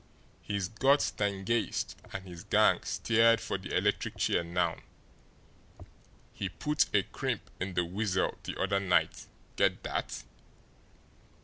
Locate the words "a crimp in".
6.91-7.75